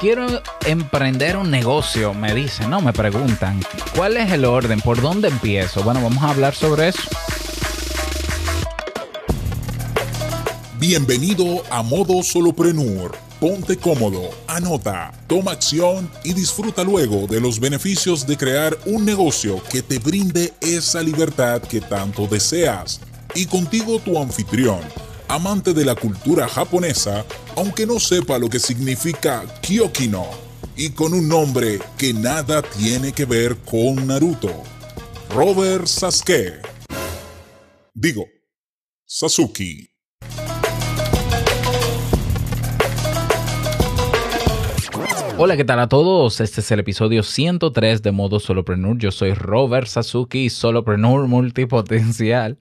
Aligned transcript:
quiero 0.00 0.42
emprender 0.64 1.36
un 1.36 1.50
negocio, 1.50 2.14
me 2.14 2.34
dicen, 2.34 2.70
no, 2.70 2.80
me 2.80 2.92
preguntan, 2.92 3.60
¿cuál 3.94 4.16
es 4.16 4.32
el 4.32 4.46
orden? 4.46 4.80
¿Por 4.80 5.02
dónde 5.02 5.28
empiezo? 5.28 5.82
Bueno, 5.82 6.02
vamos 6.02 6.22
a 6.22 6.30
hablar 6.30 6.54
sobre 6.54 6.88
eso. 6.88 7.02
Bienvenido 10.78 11.62
a 11.70 11.82
Modo 11.82 12.22
Soloprenur. 12.22 13.14
Ponte 13.38 13.76
cómodo, 13.76 14.30
anota, 14.48 15.12
toma 15.26 15.52
acción 15.52 16.10
y 16.24 16.32
disfruta 16.32 16.82
luego 16.82 17.26
de 17.26 17.40
los 17.40 17.58
beneficios 17.58 18.26
de 18.26 18.36
crear 18.36 18.76
un 18.86 19.04
negocio 19.04 19.62
que 19.70 19.82
te 19.82 19.98
brinde 19.98 20.52
esa 20.60 21.02
libertad 21.02 21.62
que 21.62 21.80
tanto 21.80 22.26
deseas. 22.26 23.00
Y 23.34 23.46
contigo 23.46 23.98
tu 23.98 24.20
anfitrión 24.20 24.80
amante 25.30 25.72
de 25.72 25.84
la 25.84 25.94
cultura 25.94 26.48
japonesa, 26.48 27.24
aunque 27.56 27.86
no 27.86 28.00
sepa 28.00 28.36
lo 28.36 28.48
que 28.48 28.58
significa 28.58 29.44
Kyokino, 29.62 30.26
y 30.76 30.90
con 30.90 31.14
un 31.14 31.28
nombre 31.28 31.78
que 31.96 32.12
nada 32.12 32.62
tiene 32.62 33.12
que 33.12 33.26
ver 33.26 33.56
con 33.58 34.08
Naruto. 34.08 34.64
Robert 35.32 35.86
Sasuke. 35.86 36.60
Digo, 37.94 38.24
Sasuke. 39.06 39.90
Hola, 45.38 45.56
¿qué 45.56 45.64
tal 45.64 45.78
a 45.78 45.88
todos? 45.88 46.40
Este 46.40 46.60
es 46.60 46.70
el 46.72 46.80
episodio 46.80 47.22
103 47.22 48.02
de 48.02 48.10
Modo 48.10 48.40
Solopreneur. 48.40 48.98
Yo 48.98 49.12
soy 49.12 49.34
Robert 49.34 49.86
Sasuke, 49.86 50.50
Solopreneur 50.50 51.28
multipotencial 51.28 52.58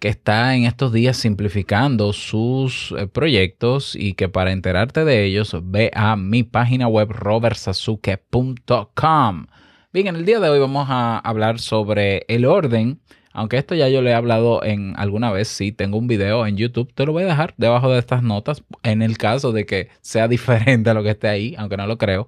que 0.00 0.08
está 0.08 0.56
en 0.56 0.64
estos 0.64 0.92
días 0.92 1.16
simplificando 1.18 2.12
sus 2.14 2.94
eh, 2.98 3.06
proyectos 3.06 3.94
y 3.94 4.14
que 4.14 4.30
para 4.30 4.50
enterarte 4.50 5.04
de 5.04 5.24
ellos 5.24 5.54
ve 5.62 5.90
a 5.94 6.16
mi 6.16 6.42
página 6.42 6.88
web 6.88 7.10
robertsazuke.com. 7.10 9.46
Bien, 9.92 10.06
en 10.06 10.16
el 10.16 10.24
día 10.24 10.40
de 10.40 10.48
hoy 10.48 10.58
vamos 10.58 10.86
a 10.88 11.18
hablar 11.18 11.58
sobre 11.58 12.24
el 12.28 12.46
orden. 12.46 13.02
Aunque 13.32 13.58
esto 13.58 13.74
ya 13.74 13.88
yo 13.88 14.00
le 14.00 14.10
he 14.10 14.14
hablado 14.14 14.64
en 14.64 14.94
alguna 14.96 15.30
vez, 15.30 15.48
sí, 15.48 15.70
tengo 15.70 15.98
un 15.98 16.06
video 16.06 16.46
en 16.46 16.56
YouTube, 16.56 16.90
te 16.94 17.04
lo 17.04 17.12
voy 17.12 17.24
a 17.24 17.26
dejar 17.26 17.52
debajo 17.58 17.92
de 17.92 17.98
estas 17.98 18.22
notas 18.22 18.64
en 18.82 19.02
el 19.02 19.18
caso 19.18 19.52
de 19.52 19.66
que 19.66 19.90
sea 20.00 20.28
diferente 20.28 20.88
a 20.90 20.94
lo 20.94 21.02
que 21.02 21.10
esté 21.10 21.28
ahí, 21.28 21.54
aunque 21.58 21.76
no 21.76 21.86
lo 21.86 21.98
creo, 21.98 22.26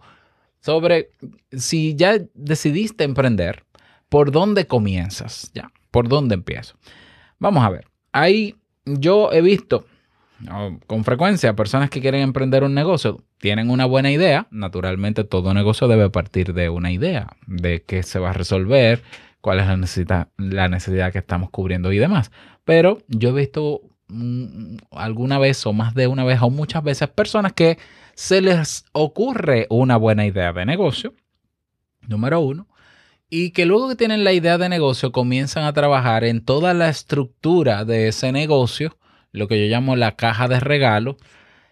sobre 0.61 1.09
si 1.51 1.97
ya 1.97 2.19
decidiste 2.35 3.05
emprender, 3.05 3.65
¿por 4.11 4.31
dónde 4.31 4.67
comienzas? 4.67 5.51
Ya, 5.55 5.73
¿por 5.91 6.09
dónde 6.09 6.35
empiezo? 6.35 6.77
Vamos 7.43 7.65
a 7.65 7.71
ver. 7.71 7.87
Ahí 8.13 8.55
yo 8.85 9.33
he 9.33 9.43
visto 9.43 9.85
con 10.87 11.03
frecuencia 11.03 11.55
personas 11.57 11.91
que 11.91 12.01
quieren 12.01 12.21
emprender 12.21 12.63
un 12.63 12.73
negocio, 12.73 13.21
tienen 13.39 13.69
una 13.69 13.85
buena 13.85 14.13
idea. 14.13 14.47
Naturalmente, 14.53 15.25
todo 15.25 15.53
negocio 15.53 15.89
debe 15.89 16.09
partir 16.09 16.55
de 16.55 16.69
una 16.69 16.93
idea 16.93 17.37
de 17.49 17.83
qué 17.83 18.05
se 18.05 18.21
va 18.21 18.31
a 18.31 18.33
resolver, 18.33 19.03
cuál 19.41 19.59
es 19.59 19.67
la 19.67 19.77
necesidad, 19.77 20.29
la 20.37 20.69
necesidad 20.69 21.11
que 21.11 21.19
estamos 21.19 21.51
cubriendo 21.51 21.93
y 21.93 21.99
demás. 21.99 22.31
Pero 22.65 22.99
yo 23.09 23.31
he 23.31 23.33
visto 23.33 23.81
mm, 24.07 24.77
alguna 24.93 25.41
vez 25.41 25.67
o 25.67 25.73
más 25.73 25.95
de 25.95 26.07
una 26.07 26.23
vez 26.23 26.41
o 26.43 26.51
muchas 26.51 26.85
veces 26.85 27.09
personas 27.09 27.55
que 27.55 27.77
se 28.15 28.41
les 28.41 28.85
ocurre 28.93 29.67
una 29.69 29.97
buena 29.97 30.27
idea 30.27 30.53
de 30.53 30.65
negocio, 30.65 31.13
número 32.07 32.39
uno, 32.39 32.69
y 33.35 33.53
que 33.53 33.65
luego 33.65 33.89
que 33.89 33.97
tienen 33.97 34.25
la 34.25 34.35
idea 34.35 34.59
de 34.59 34.69
negocio 34.69 35.11
comienzan 35.11 35.65
a 35.65 35.73
trabajar 35.73 36.23
en 36.23 36.45
toda 36.45 36.75
la 36.75 36.91
estructura 36.91 37.87
de 37.87 38.09
ese 38.09 38.31
negocio, 38.31 38.99
lo 39.31 39.49
que 39.49 39.59
yo 39.59 39.75
llamo 39.75 39.97
la 39.97 40.17
caja 40.17 40.49
de 40.49 40.61
regalo, 40.61 41.17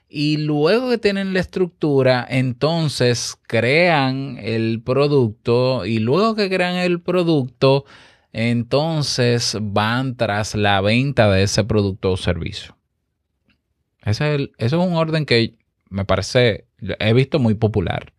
y 0.08 0.38
luego 0.38 0.88
que 0.88 0.96
tienen 0.96 1.34
la 1.34 1.40
estructura, 1.40 2.26
entonces 2.26 3.36
crean 3.46 4.38
el 4.40 4.80
producto 4.82 5.84
y 5.84 5.98
luego 5.98 6.34
que 6.34 6.48
crean 6.48 6.76
el 6.76 7.02
producto, 7.02 7.84
entonces 8.32 9.58
van 9.60 10.16
tras 10.16 10.54
la 10.54 10.80
venta 10.80 11.30
de 11.30 11.42
ese 11.42 11.62
producto 11.64 12.12
o 12.12 12.16
servicio. 12.16 12.74
Ese 14.02 14.34
es, 14.34 14.48
es 14.56 14.72
un 14.72 14.94
orden 14.94 15.26
que 15.26 15.56
me 15.90 16.06
parece, 16.06 16.64
he 16.78 17.12
visto 17.12 17.38
muy 17.38 17.52
popular. 17.52 18.14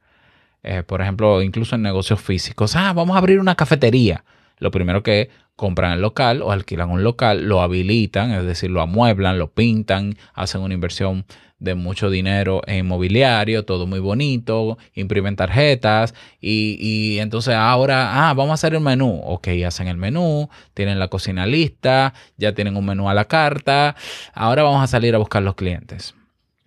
Eh, 0.63 0.83
por 0.83 1.01
ejemplo, 1.01 1.41
incluso 1.41 1.75
en 1.75 1.81
negocios 1.81 2.21
físicos. 2.21 2.75
Ah, 2.75 2.93
vamos 2.93 3.15
a 3.15 3.19
abrir 3.19 3.39
una 3.39 3.55
cafetería. 3.55 4.23
Lo 4.57 4.69
primero 4.69 5.01
que 5.01 5.29
compran 5.55 5.93
el 5.93 6.01
local 6.01 6.41
o 6.41 6.51
alquilan 6.51 6.89
un 6.89 7.03
local, 7.03 7.47
lo 7.47 7.61
habilitan, 7.61 8.31
es 8.31 8.45
decir, 8.45 8.71
lo 8.71 8.81
amueblan, 8.81 9.37
lo 9.37 9.51
pintan, 9.51 10.15
hacen 10.33 10.61
una 10.61 10.73
inversión 10.73 11.25
de 11.59 11.75
mucho 11.75 12.09
dinero 12.09 12.61
en 12.65 12.87
mobiliario, 12.87 13.65
todo 13.65 13.85
muy 13.85 13.99
bonito, 13.99 14.79
imprimen 14.95 15.35
tarjetas 15.35 16.15
y, 16.39 16.77
y, 16.79 17.19
entonces 17.19 17.53
ahora, 17.53 18.29
ah, 18.29 18.33
vamos 18.33 18.51
a 18.51 18.53
hacer 18.55 18.73
el 18.73 18.81
menú. 18.81 19.21
Ok, 19.23 19.49
hacen 19.65 19.87
el 19.87 19.97
menú, 19.97 20.49
tienen 20.73 20.97
la 20.97 21.07
cocina 21.07 21.45
lista, 21.45 22.15
ya 22.37 22.53
tienen 22.53 22.75
un 22.75 22.85
menú 22.85 23.07
a 23.09 23.13
la 23.13 23.25
carta, 23.25 23.95
ahora 24.33 24.63
vamos 24.63 24.83
a 24.83 24.87
salir 24.87 25.13
a 25.13 25.19
buscar 25.19 25.43
los 25.43 25.53
clientes. 25.53 26.15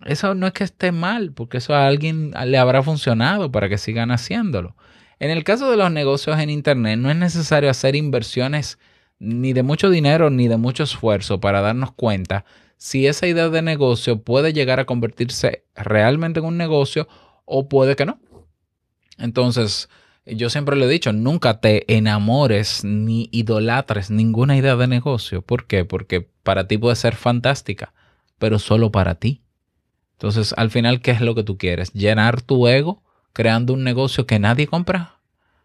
Eso 0.05 0.35
no 0.35 0.47
es 0.47 0.53
que 0.53 0.63
esté 0.63 0.91
mal, 0.91 1.33
porque 1.33 1.57
eso 1.57 1.73
a 1.73 1.87
alguien 1.87 2.31
le 2.45 2.57
habrá 2.57 2.83
funcionado 2.83 3.51
para 3.51 3.67
que 3.67 3.77
sigan 3.77 4.11
haciéndolo. 4.11 4.75
En 5.19 5.31
el 5.31 5.43
caso 5.43 5.71
de 5.71 5.77
los 5.77 5.91
negocios 5.91 6.39
en 6.39 6.49
Internet, 6.49 6.99
no 6.99 7.09
es 7.09 7.15
necesario 7.17 7.69
hacer 7.69 7.95
inversiones 7.95 8.77
ni 9.17 9.53
de 9.53 9.63
mucho 9.63 9.89
dinero 9.89 10.29
ni 10.29 10.47
de 10.47 10.57
mucho 10.57 10.83
esfuerzo 10.83 11.39
para 11.39 11.61
darnos 11.61 11.93
cuenta 11.93 12.45
si 12.77 13.07
esa 13.07 13.27
idea 13.27 13.49
de 13.49 13.61
negocio 13.61 14.21
puede 14.21 14.53
llegar 14.53 14.79
a 14.79 14.85
convertirse 14.85 15.63
realmente 15.75 16.39
en 16.39 16.45
un 16.45 16.57
negocio 16.57 17.07
o 17.45 17.69
puede 17.69 17.95
que 17.95 18.05
no. 18.05 18.19
Entonces, 19.17 19.89
yo 20.25 20.49
siempre 20.49 20.75
le 20.75 20.85
he 20.85 20.89
dicho, 20.89 21.13
nunca 21.13 21.61
te 21.61 21.91
enamores 21.95 22.83
ni 22.83 23.29
idolatres 23.31 24.11
ninguna 24.11 24.57
idea 24.57 24.75
de 24.75 24.87
negocio. 24.87 25.41
¿Por 25.41 25.65
qué? 25.65 25.85
Porque 25.85 26.29
para 26.43 26.67
ti 26.67 26.77
puede 26.77 26.95
ser 26.95 27.15
fantástica, 27.15 27.93
pero 28.37 28.59
solo 28.59 28.91
para 28.91 29.15
ti. 29.15 29.44
Entonces, 30.15 30.53
al 30.57 30.71
final, 30.71 31.01
¿qué 31.01 31.11
es 31.11 31.21
lo 31.21 31.35
que 31.35 31.43
tú 31.43 31.57
quieres? 31.57 31.91
¿Llenar 31.93 32.41
tu 32.41 32.67
ego 32.67 33.03
creando 33.33 33.73
un 33.73 33.83
negocio 33.83 34.25
que 34.25 34.39
nadie 34.39 34.67
compra? 34.67 35.15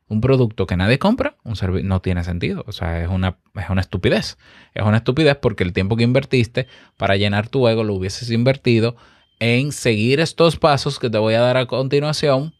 ¿Un 0.09 0.21
producto 0.21 0.67
que 0.67 0.77
nadie 0.77 0.99
compra? 0.99 1.37
Un 1.45 1.55
no 1.87 2.01
tiene 2.01 2.25
sentido. 2.25 2.65
O 2.67 2.73
sea, 2.73 3.01
es 3.01 3.09
una, 3.09 3.37
es 3.55 3.71
una 3.71 3.81
estupidez. 3.81 4.39
Es 4.75 4.83
una 4.85 4.97
estupidez 4.97 5.37
porque 5.37 5.63
el 5.63 5.73
tiempo 5.73 5.97
que 5.97 6.03
invertiste 6.03 6.67
para 6.97 7.17
llenar 7.17 7.49
tu 7.49 7.69
ego 7.69 7.85
lo 7.85 7.95
hubieses 7.95 8.29
invertido 8.31 8.97
en 9.39 9.71
seguir 9.71 10.19
estos 10.19 10.57
pasos 10.57 10.99
que 10.99 11.11
te 11.11 11.19
voy 11.19 11.35
a 11.35 11.41
dar 11.41 11.57
a 11.57 11.67
continuación 11.67 12.55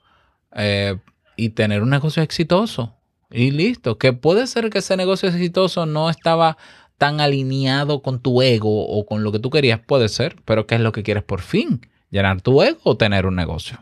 eh, 0.55 0.97
y 1.37 1.51
tener 1.51 1.83
un 1.83 1.91
negocio 1.91 2.23
exitoso. 2.23 2.95
Y 3.33 3.51
listo. 3.51 3.99
Que 3.99 4.13
puede 4.13 4.47
ser 4.47 4.71
que 4.71 4.79
ese 4.79 4.97
negocio 4.97 5.29
exitoso 5.29 5.87
no 5.87 6.09
estaba 6.09 6.57
tan 7.01 7.19
alineado 7.19 8.03
con 8.03 8.21
tu 8.21 8.43
ego 8.43 8.87
o 8.87 9.07
con 9.07 9.25
lo 9.25 9.33
que 9.33 9.39
tú 9.39 9.49
querías, 9.49 9.81
puede 9.81 10.11
ser, 10.11 10.37
pero 10.45 10.67
¿qué 10.67 10.75
es 10.75 10.83
lo 10.83 10.93
que 10.93 11.03
quieres 11.03 11.23
por 11.23 11.41
fin? 11.41 11.81
¿Llenar 12.11 12.43
tu 12.43 12.63
ego 12.63 12.79
o 12.85 12.99
tener 12.99 13.25
un 13.25 13.37
negocio? 13.37 13.79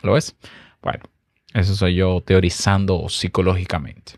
¿Lo 0.00 0.14
ves? 0.14 0.34
Bueno, 0.80 1.04
eso 1.52 1.74
soy 1.74 1.96
yo 1.96 2.22
teorizando 2.24 3.10
psicológicamente. 3.10 4.14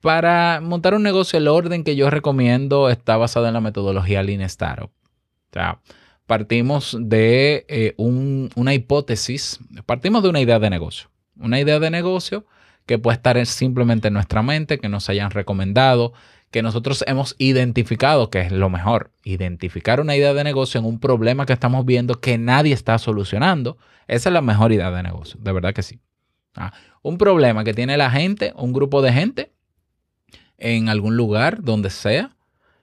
Para 0.00 0.62
montar 0.62 0.94
un 0.94 1.02
negocio, 1.02 1.38
el 1.38 1.48
orden 1.48 1.84
que 1.84 1.96
yo 1.96 2.08
recomiendo 2.08 2.88
está 2.88 3.18
basado 3.18 3.46
en 3.46 3.52
la 3.52 3.60
metodología 3.60 4.22
Lean 4.22 4.40
Startup. 4.40 4.88
O 4.88 5.52
sea, 5.52 5.82
partimos 6.26 6.96
de 6.98 7.66
eh, 7.68 7.94
una 7.98 8.72
hipótesis, 8.72 9.60
partimos 9.84 10.22
de 10.22 10.30
una 10.30 10.40
idea 10.40 10.58
de 10.58 10.70
negocio. 10.70 11.10
Una 11.38 11.60
idea 11.60 11.78
de 11.78 11.90
negocio 11.90 12.46
que 12.86 12.98
puede 12.98 13.16
estar 13.16 13.44
simplemente 13.44 14.08
en 14.08 14.14
nuestra 14.14 14.42
mente, 14.42 14.78
que 14.78 14.88
nos 14.88 15.10
hayan 15.10 15.30
recomendado, 15.30 16.14
que 16.50 16.62
nosotros 16.62 17.04
hemos 17.06 17.34
identificado, 17.38 18.30
que 18.30 18.40
es 18.40 18.52
lo 18.52 18.70
mejor, 18.70 19.10
identificar 19.24 20.00
una 20.00 20.16
idea 20.16 20.32
de 20.32 20.44
negocio 20.44 20.78
en 20.78 20.86
un 20.86 21.00
problema 21.00 21.46
que 21.46 21.52
estamos 21.52 21.84
viendo 21.84 22.20
que 22.20 22.38
nadie 22.38 22.72
está 22.72 22.98
solucionando. 22.98 23.76
Esa 24.06 24.28
es 24.28 24.32
la 24.32 24.42
mejor 24.42 24.72
idea 24.72 24.90
de 24.90 25.02
negocio, 25.02 25.38
de 25.40 25.52
verdad 25.52 25.74
que 25.74 25.82
sí. 25.82 26.00
Ah, 26.54 26.72
un 27.02 27.18
problema 27.18 27.64
que 27.64 27.74
tiene 27.74 27.96
la 27.96 28.10
gente, 28.10 28.52
un 28.56 28.72
grupo 28.72 29.02
de 29.02 29.12
gente, 29.12 29.52
en 30.58 30.88
algún 30.88 31.16
lugar, 31.16 31.62
donde 31.62 31.90
sea, 31.90 32.36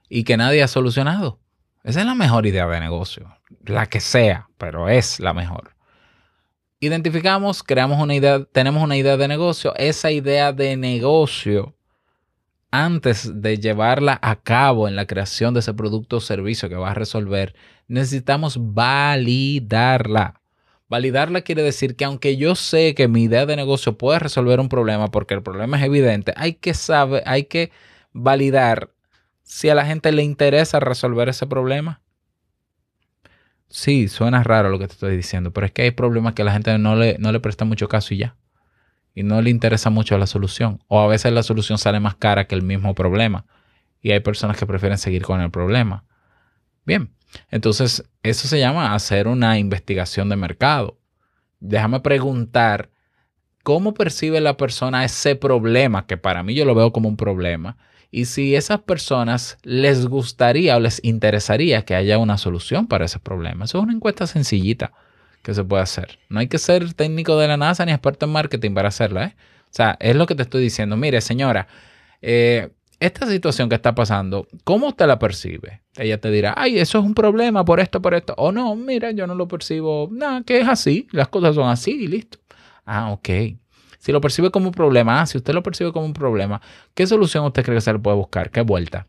y 0.09 0.23
que 0.23 0.37
nadie 0.37 0.61
ha 0.61 0.67
solucionado. 0.67 1.39
Esa 1.83 2.01
es 2.01 2.05
la 2.05 2.15
mejor 2.15 2.45
idea 2.45 2.67
de 2.67 2.79
negocio, 2.79 3.35
la 3.65 3.87
que 3.87 3.99
sea, 3.99 4.47
pero 4.57 4.89
es 4.89 5.19
la 5.19 5.33
mejor. 5.33 5.75
Identificamos, 6.79 7.63
creamos 7.63 7.99
una 7.99 8.13
idea, 8.13 8.43
tenemos 8.45 8.83
una 8.83 8.97
idea 8.97 9.17
de 9.17 9.27
negocio, 9.27 9.73
esa 9.77 10.11
idea 10.11 10.53
de 10.53 10.77
negocio 10.77 11.75
antes 12.73 13.39
de 13.39 13.59
llevarla 13.59 14.17
a 14.23 14.35
cabo 14.35 14.87
en 14.87 14.95
la 14.95 15.05
creación 15.05 15.53
de 15.53 15.59
ese 15.59 15.75
producto 15.75 16.17
o 16.17 16.21
servicio 16.21 16.69
que 16.69 16.75
va 16.75 16.89
a 16.89 16.95
resolver, 16.95 17.53
necesitamos 17.87 18.57
validarla. 18.59 20.41
Validarla 20.89 21.41
quiere 21.41 21.61
decir 21.61 21.95
que 21.95 22.05
aunque 22.05 22.35
yo 22.35 22.55
sé 22.55 22.95
que 22.95 23.07
mi 23.07 23.25
idea 23.25 23.45
de 23.45 23.55
negocio 23.55 23.95
puede 23.95 24.17
resolver 24.17 24.59
un 24.59 24.69
problema 24.69 25.11
porque 25.11 25.35
el 25.35 25.43
problema 25.43 25.77
es 25.77 25.83
evidente, 25.83 26.33
hay 26.35 26.55
que 26.55 26.73
saber, 26.73 27.21
hay 27.27 27.43
que 27.43 27.71
validar 28.11 28.89
si 29.43 29.69
a 29.69 29.75
la 29.75 29.85
gente 29.85 30.11
le 30.11 30.23
interesa 30.23 30.79
resolver 30.79 31.29
ese 31.29 31.45
problema. 31.45 32.01
sí, 33.69 34.07
suena 34.07 34.41
raro 34.43 34.69
lo 34.69 34.79
que 34.79 34.87
te 34.87 34.93
estoy 34.93 35.15
diciendo, 35.15 35.51
pero 35.53 35.67
es 35.67 35.71
que 35.71 35.83
hay 35.83 35.91
problemas 35.91 36.33
que 36.33 36.43
la 36.43 36.53
gente 36.53 36.75
no 36.79 36.95
le, 36.95 37.17
no 37.19 37.31
le 37.31 37.39
presta 37.39 37.65
mucho 37.65 37.87
caso 37.87 38.15
y 38.15 38.17
ya. 38.17 38.35
Y 39.13 39.23
no 39.23 39.41
le 39.41 39.49
interesa 39.49 39.89
mucho 39.89 40.17
la 40.17 40.27
solución. 40.27 40.81
O 40.87 40.99
a 40.99 41.07
veces 41.07 41.31
la 41.31 41.43
solución 41.43 41.77
sale 41.77 41.99
más 41.99 42.15
cara 42.15 42.45
que 42.47 42.55
el 42.55 42.63
mismo 42.63 42.95
problema. 42.95 43.45
Y 44.01 44.11
hay 44.11 44.19
personas 44.19 44.57
que 44.57 44.65
prefieren 44.65 44.97
seguir 44.97 45.23
con 45.23 45.39
el 45.41 45.51
problema. 45.51 46.03
Bien, 46.85 47.11
entonces 47.49 48.03
eso 48.23 48.47
se 48.47 48.59
llama 48.59 48.93
hacer 48.93 49.27
una 49.27 49.57
investigación 49.57 50.29
de 50.29 50.35
mercado. 50.35 50.97
Déjame 51.59 52.01
preguntar 52.01 52.89
cómo 53.63 53.93
percibe 53.93 54.41
la 54.41 54.57
persona 54.57 55.05
ese 55.05 55.35
problema, 55.35 56.05
que 56.05 56.17
para 56.17 56.43
mí 56.43 56.53
yo 56.53 56.65
lo 56.65 56.75
veo 56.75 56.91
como 56.91 57.07
un 57.07 57.17
problema, 57.17 57.77
y 58.11 58.25
si 58.25 58.55
esas 58.55 58.81
personas 58.81 59.57
les 59.63 60.05
gustaría 60.05 60.75
o 60.77 60.79
les 60.79 61.03
interesaría 61.03 61.83
que 61.83 61.95
haya 61.95 62.19
una 62.19 62.37
solución 62.37 62.85
para 62.85 63.05
ese 63.05 63.19
problema. 63.19 63.65
Eso 63.65 63.79
es 63.79 63.83
una 63.85 63.93
encuesta 63.93 64.27
sencillita 64.27 64.91
que 65.43 65.53
se 65.53 65.63
puede 65.63 65.83
hacer. 65.83 66.17
No 66.29 66.39
hay 66.39 66.47
que 66.47 66.57
ser 66.57 66.93
técnico 66.93 67.37
de 67.37 67.47
la 67.47 67.57
NASA 67.57 67.85
ni 67.85 67.91
experto 67.91 68.25
en 68.25 68.31
marketing 68.31 68.73
para 68.73 68.87
hacerla. 68.87 69.25
¿eh? 69.25 69.35
O 69.65 69.75
sea, 69.75 69.97
es 69.99 70.15
lo 70.15 70.25
que 70.25 70.33
te 70.35 70.43
estoy 70.43 70.63
diciendo. 70.63 70.97
Mire, 70.97 71.21
señora, 71.21 71.67
eh, 72.21 72.69
esta 72.99 73.27
situación 73.27 73.69
que 73.69 73.75
está 73.75 73.93
pasando, 73.93 74.47
¿cómo 74.63 74.87
usted 74.87 75.05
la 75.05 75.19
percibe? 75.19 75.81
Ella 75.97 76.19
te 76.19 76.31
dirá, 76.31 76.53
ay, 76.57 76.79
eso 76.79 76.97
es 76.97 77.05
un 77.05 77.13
problema 77.13 77.65
por 77.65 77.81
esto, 77.81 78.01
por 78.01 78.13
esto. 78.13 78.33
O 78.37 78.51
no, 78.51 78.75
mira, 78.75 79.11
yo 79.11 79.27
no 79.27 79.35
lo 79.35 79.47
percibo, 79.47 80.07
nada, 80.11 80.41
que 80.43 80.59
es 80.61 80.67
así, 80.67 81.07
las 81.11 81.27
cosas 81.27 81.55
son 81.55 81.67
así 81.67 81.91
y 81.91 82.07
listo. 82.07 82.39
Ah, 82.85 83.11
ok. 83.11 83.29
Si 83.99 84.11
lo 84.11 84.21
percibe 84.21 84.51
como 84.51 84.67
un 84.67 84.73
problema, 84.73 85.21
ah, 85.21 85.25
si 85.25 85.37
usted 85.37 85.53
lo 85.53 85.63
percibe 85.63 85.91
como 85.91 86.05
un 86.05 86.13
problema, 86.13 86.61
¿qué 86.93 87.05
solución 87.05 87.45
usted 87.45 87.63
cree 87.63 87.77
que 87.77 87.81
se 87.81 87.91
le 87.91 87.99
puede 87.99 88.17
buscar? 88.17 88.49
¿Qué 88.49 88.61
vuelta? 88.61 89.07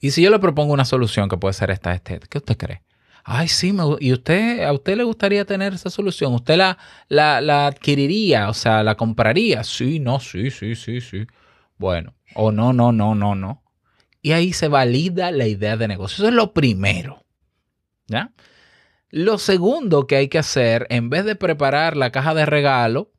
Y 0.00 0.12
si 0.12 0.22
yo 0.22 0.30
le 0.30 0.38
propongo 0.38 0.72
una 0.72 0.84
solución 0.84 1.28
que 1.28 1.36
puede 1.36 1.54
ser 1.54 1.70
esta, 1.70 1.92
este, 1.92 2.20
¿qué 2.28 2.38
usted 2.38 2.56
cree? 2.56 2.82
Ay, 3.28 3.48
sí, 3.48 3.74
y 3.98 4.12
usted, 4.12 4.62
a 4.62 4.72
usted 4.72 4.96
le 4.96 5.02
gustaría 5.02 5.44
tener 5.44 5.74
esa 5.74 5.90
solución. 5.90 6.32
¿Usted 6.32 6.56
la, 6.56 6.78
la, 7.08 7.40
la 7.40 7.66
adquiriría? 7.66 8.48
O 8.48 8.54
sea, 8.54 8.84
¿la 8.84 8.94
compraría? 8.94 9.64
Sí, 9.64 9.98
no, 9.98 10.20
sí, 10.20 10.52
sí, 10.52 10.76
sí, 10.76 11.00
sí. 11.00 11.26
Bueno, 11.76 12.14
o 12.36 12.52
no, 12.52 12.72
no, 12.72 12.92
no, 12.92 13.16
no, 13.16 13.34
no. 13.34 13.64
Y 14.22 14.30
ahí 14.30 14.52
se 14.52 14.68
valida 14.68 15.32
la 15.32 15.48
idea 15.48 15.76
de 15.76 15.88
negocio. 15.88 16.22
Eso 16.22 16.28
es 16.28 16.34
lo 16.34 16.52
primero. 16.52 17.24
¿Ya? 18.06 18.30
Lo 19.10 19.38
segundo 19.38 20.06
que 20.06 20.14
hay 20.14 20.28
que 20.28 20.38
hacer, 20.38 20.86
en 20.88 21.10
vez 21.10 21.24
de 21.24 21.34
preparar 21.34 21.96
la 21.96 22.12
caja 22.12 22.32
de 22.32 22.46
regalo, 22.46 23.10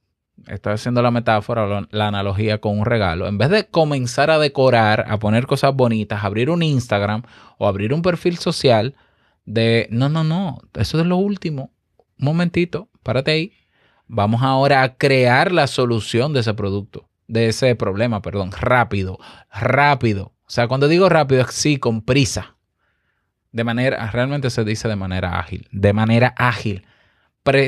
estoy 0.47 0.71
haciendo 0.71 1.01
la 1.01 1.11
metáfora, 1.11 1.85
la 1.91 2.07
analogía 2.07 2.61
con 2.61 2.79
un 2.79 2.85
regalo, 2.85 3.27
en 3.27 3.37
vez 3.37 3.49
de 3.49 3.67
comenzar 3.67 4.29
a 4.29 4.39
decorar, 4.39 5.03
a 5.09 5.19
poner 5.19 5.47
cosas 5.47 5.73
bonitas, 5.75 6.23
abrir 6.23 6.49
un 6.49 6.63
Instagram 6.63 7.23
o 7.57 7.67
abrir 7.67 7.93
un 7.93 8.01
perfil 8.01 8.37
social 8.37 8.95
de, 9.47 9.87
no, 9.89 10.09
no, 10.09 10.23
no, 10.23 10.59
eso 10.75 10.99
es 10.99 11.07
lo 11.07 11.17
último. 11.17 11.71
Un 12.19 12.25
momentito, 12.25 12.89
párate 13.01 13.31
ahí. 13.31 13.53
Vamos 14.05 14.43
ahora 14.43 14.83
a 14.83 14.95
crear 14.95 15.51
la 15.51 15.65
solución 15.65 16.33
de 16.33 16.41
ese 16.41 16.53
producto, 16.53 17.09
de 17.27 17.47
ese 17.47 17.75
problema, 17.75 18.21
perdón, 18.21 18.51
rápido, 18.51 19.17
rápido. 19.51 20.33
O 20.45 20.49
sea, 20.49 20.67
cuando 20.67 20.87
digo 20.87 21.09
rápido 21.09 21.41
es 21.41 21.51
sí, 21.51 21.77
con 21.77 22.01
prisa. 22.01 22.57
De 23.51 23.63
manera, 23.63 24.11
realmente 24.11 24.51
se 24.51 24.63
dice 24.63 24.87
de 24.87 24.95
manera 24.95 25.39
ágil, 25.39 25.67
de 25.71 25.93
manera 25.93 26.35
ágil 26.37 26.85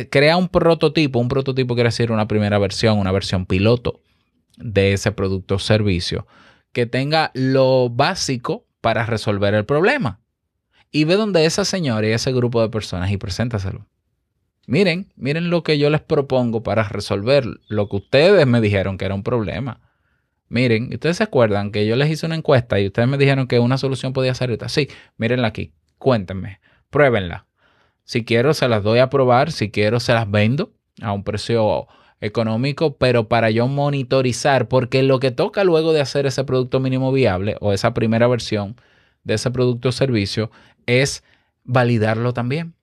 crea 0.09 0.37
un 0.37 0.49
prototipo. 0.49 1.19
Un 1.19 1.29
prototipo 1.29 1.75
quiere 1.75 1.87
decir 1.87 2.11
una 2.11 2.27
primera 2.27 2.57
versión, 2.59 2.97
una 2.97 3.11
versión 3.11 3.45
piloto 3.45 4.01
de 4.57 4.93
ese 4.93 5.11
producto 5.11 5.55
o 5.55 5.59
servicio 5.59 6.27
que 6.73 6.85
tenga 6.85 7.31
lo 7.33 7.89
básico 7.89 8.67
para 8.81 9.05
resolver 9.05 9.53
el 9.53 9.65
problema. 9.65 10.19
Y 10.91 11.03
ve 11.03 11.15
donde 11.15 11.45
esa 11.45 11.65
señora 11.65 12.07
y 12.07 12.11
ese 12.11 12.31
grupo 12.31 12.61
de 12.61 12.69
personas 12.69 13.11
y 13.11 13.17
preséntaselo. 13.17 13.85
Miren, 14.65 15.11
miren 15.15 15.49
lo 15.49 15.63
que 15.63 15.77
yo 15.77 15.89
les 15.89 16.01
propongo 16.01 16.61
para 16.63 16.83
resolver 16.83 17.45
lo 17.67 17.89
que 17.89 17.95
ustedes 17.97 18.45
me 18.45 18.61
dijeron 18.61 18.97
que 18.97 19.05
era 19.05 19.15
un 19.15 19.23
problema. 19.23 19.81
Miren, 20.47 20.89
ustedes 20.93 21.17
se 21.17 21.23
acuerdan 21.23 21.71
que 21.71 21.85
yo 21.85 21.95
les 21.95 22.09
hice 22.09 22.25
una 22.25 22.35
encuesta 22.35 22.79
y 22.79 22.87
ustedes 22.87 23.07
me 23.07 23.17
dijeron 23.17 23.47
que 23.47 23.59
una 23.59 23.77
solución 23.77 24.13
podía 24.13 24.33
ser 24.33 24.51
esta. 24.51 24.69
Sí, 24.69 24.87
mírenla 25.17 25.47
aquí, 25.47 25.73
cuéntenme, 25.97 26.59
pruébenla. 26.89 27.45
Si 28.03 28.25
quiero, 28.25 28.55
se 28.55 28.67
las 28.67 28.83
doy 28.83 28.99
a 28.99 29.09
probar. 29.11 29.51
Si 29.51 29.69
quiero, 29.69 29.99
se 29.99 30.13
las 30.13 30.29
vendo 30.29 30.71
a 31.01 31.13
un 31.13 31.23
precio 31.23 31.87
económico, 32.21 32.97
pero 32.97 33.27
para 33.27 33.51
yo 33.51 33.67
monitorizar, 33.67 34.67
porque 34.67 35.03
lo 35.03 35.19
que 35.19 35.31
toca 35.31 35.63
luego 35.63 35.93
de 35.93 36.01
hacer 36.01 36.25
ese 36.25 36.43
producto 36.43 36.79
mínimo 36.79 37.11
viable 37.11 37.55
o 37.61 37.71
esa 37.71 37.93
primera 37.93 38.27
versión 38.27 38.75
de 39.23 39.35
ese 39.35 39.51
producto 39.51 39.89
o 39.89 39.91
servicio 39.91 40.51
es 40.89 41.23
validarlo 41.63 42.33
también. 42.33 42.73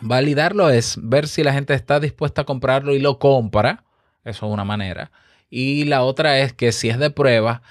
Validarlo 0.00 0.70
es 0.70 0.98
ver 1.00 1.28
si 1.28 1.42
la 1.42 1.52
gente 1.52 1.74
está 1.74 2.00
dispuesta 2.00 2.42
a 2.42 2.44
comprarlo 2.44 2.94
y 2.94 3.00
lo 3.00 3.18
compra. 3.18 3.84
Eso 4.24 4.46
es 4.46 4.52
una 4.52 4.64
manera. 4.64 5.10
Y 5.50 5.84
la 5.84 6.02
otra 6.02 6.38
es 6.40 6.52
que 6.52 6.72
si 6.72 6.88
es 6.88 6.98
de 6.98 7.10
prueba, 7.10 7.62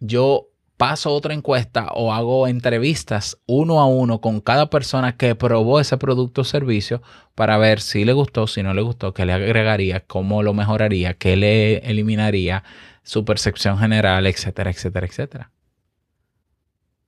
yo 0.00 0.48
paso 0.76 1.12
otra 1.12 1.32
encuesta 1.32 1.88
o 1.94 2.12
hago 2.12 2.48
entrevistas 2.48 3.38
uno 3.46 3.80
a 3.80 3.86
uno 3.86 4.20
con 4.20 4.40
cada 4.40 4.68
persona 4.68 5.16
que 5.16 5.34
probó 5.36 5.78
ese 5.78 5.96
producto 5.96 6.40
o 6.40 6.44
servicio 6.44 7.02
para 7.34 7.56
ver 7.56 7.80
si 7.80 8.04
le 8.04 8.12
gustó, 8.12 8.46
si 8.46 8.62
no 8.62 8.74
le 8.74 8.82
gustó, 8.82 9.14
qué 9.14 9.24
le 9.24 9.32
agregaría, 9.32 10.00
cómo 10.00 10.42
lo 10.42 10.54
mejoraría, 10.54 11.14
qué 11.14 11.36
le 11.36 11.78
eliminaría, 11.88 12.64
su 13.04 13.24
percepción 13.24 13.78
general, 13.78 14.26
etcétera, 14.26 14.70
etcétera, 14.70 15.06
etcétera. 15.06 15.50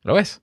¿Lo 0.03 0.15
ves? 0.15 0.43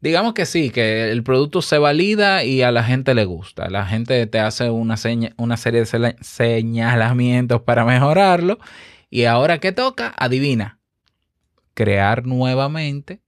Digamos 0.00 0.34
que 0.34 0.46
sí, 0.46 0.70
que 0.70 1.10
el 1.10 1.22
producto 1.22 1.62
se 1.62 1.78
valida 1.78 2.44
y 2.44 2.62
a 2.62 2.70
la 2.70 2.84
gente 2.84 3.14
le 3.14 3.24
gusta. 3.24 3.70
La 3.70 3.86
gente 3.86 4.26
te 4.26 4.38
hace 4.38 4.70
una, 4.70 4.96
una 5.36 5.56
serie 5.56 5.84
de 5.84 6.16
señalamientos 6.20 7.62
para 7.62 7.84
mejorarlo. 7.84 8.58
Y 9.10 9.24
ahora, 9.24 9.58
¿qué 9.58 9.72
toca? 9.72 10.12
Adivina 10.16 10.76
crear 11.76 12.26
nuevamente, 12.26 13.20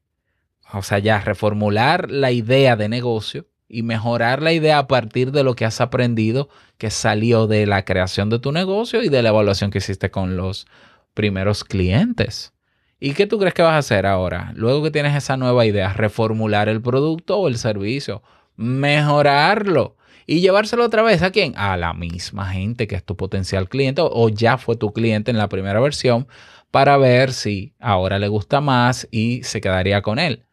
o 0.72 0.82
sea, 0.82 0.98
ya 0.98 1.20
reformular 1.20 2.10
la 2.10 2.32
idea 2.32 2.76
de 2.76 2.88
negocio 2.88 3.46
y 3.68 3.82
mejorar 3.82 4.42
la 4.42 4.52
idea 4.52 4.78
a 4.78 4.88
partir 4.88 5.32
de 5.32 5.44
lo 5.44 5.54
que 5.54 5.66
has 5.66 5.82
aprendido 5.82 6.48
que 6.78 6.90
salió 6.90 7.46
de 7.46 7.66
la 7.66 7.84
creación 7.84 8.30
de 8.30 8.38
tu 8.38 8.50
negocio 8.50 9.02
y 9.02 9.10
de 9.10 9.22
la 9.22 9.28
evaluación 9.28 9.70
que 9.70 9.78
hiciste 9.78 10.10
con 10.10 10.38
los 10.38 10.66
primeros 11.12 11.62
clientes. 11.62 12.54
¿Y 13.00 13.14
qué 13.14 13.26
tú 13.26 13.38
crees 13.38 13.54
que 13.54 13.62
vas 13.62 13.74
a 13.74 13.78
hacer 13.78 14.06
ahora? 14.06 14.52
Luego 14.56 14.82
que 14.82 14.90
tienes 14.90 15.14
esa 15.14 15.36
nueva 15.36 15.64
idea, 15.66 15.92
reformular 15.92 16.68
el 16.68 16.82
producto 16.82 17.38
o 17.38 17.48
el 17.48 17.56
servicio, 17.56 18.22
mejorarlo 18.56 19.96
y 20.26 20.40
llevárselo 20.40 20.84
otra 20.84 21.02
vez 21.02 21.22
a 21.22 21.30
quién? 21.30 21.54
A 21.56 21.76
la 21.76 21.94
misma 21.94 22.46
gente 22.50 22.88
que 22.88 22.96
es 22.96 23.04
tu 23.04 23.16
potencial 23.16 23.68
cliente 23.68 24.02
o 24.04 24.28
ya 24.28 24.58
fue 24.58 24.76
tu 24.76 24.92
cliente 24.92 25.30
en 25.30 25.38
la 25.38 25.48
primera 25.48 25.80
versión 25.80 26.26
para 26.70 26.96
ver 26.96 27.32
si 27.32 27.72
ahora 27.78 28.18
le 28.18 28.28
gusta 28.28 28.60
más 28.60 29.06
y 29.10 29.42
se 29.44 29.60
quedaría 29.60 30.02
con 30.02 30.18
él. 30.18 30.44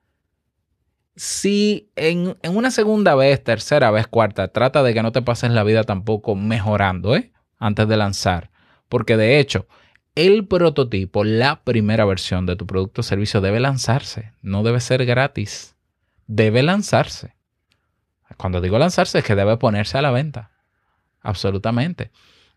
Si 1.16 1.90
en, 1.96 2.38
una 2.50 2.72
segunda 2.72 3.16
vez, 3.16 3.44
tercera 3.44 3.90
vez, 3.90 4.08
cuarta, 4.08 4.50
trata 4.50 4.84
de 4.84 4.94
que 4.94 5.02
no 5.02 5.12
te 5.12 5.22
pases 5.22 5.52
la 5.52 5.64
vida 5.64 5.84
tampoco 5.84 6.36
mejorando, 6.36 7.16
¿eh? 7.16 7.32
Antes 7.58 7.88
de 7.88 7.98
lanzar. 7.98 8.52
Porque 8.88 9.18
de 9.18 9.40
hecho, 9.40 9.68
el 10.16 10.48
prototipo, 10.48 11.24
la 11.24 11.64
primera 11.64 12.06
versión 12.06 12.46
de 12.46 12.56
tu 12.56 12.66
producto 12.66 13.02
o 13.02 13.04
servicio 13.04 13.42
debe 13.42 13.60
lanzarse. 13.60 14.32
No 14.42 14.64
debe 14.64 14.80
ser 14.80 15.06
gratis. 15.06 15.76
Debe 16.28 16.64
lanzarse. 16.64 17.36
Cuando 18.38 18.62
digo 18.62 18.80
lanzarse 18.80 19.20
es 19.20 19.24
que 19.24 19.36
debe 19.36 19.58
ponerse 19.58 19.98
a 19.98 20.02
la 20.02 20.12
venta. 20.12 20.52
Absolutamente. 21.22 22.12